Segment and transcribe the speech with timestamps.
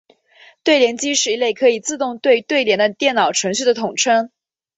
[0.63, 4.31] 对联机是一类可以自动对对联的电脑程序的统称。